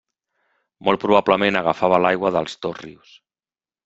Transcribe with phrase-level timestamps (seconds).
[0.87, 3.13] Molt probablement agafava l'aigua dels dos rius.